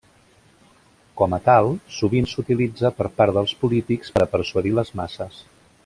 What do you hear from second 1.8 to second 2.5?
sovint